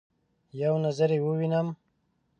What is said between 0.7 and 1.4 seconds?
نظر يې